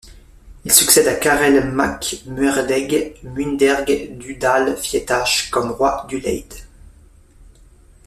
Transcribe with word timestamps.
Il 0.65 0.71
succède 0.73 1.05
à 1.07 1.13
Cairell 1.13 1.63
mac 1.69 2.23
Muiredaig 2.25 3.17
Muinderg 3.21 4.17
du 4.17 4.33
Dál 4.33 4.75
Fiatach 4.75 5.51
comme 5.51 5.69
roi 5.73 6.07
d'Ulaid. 6.09 6.51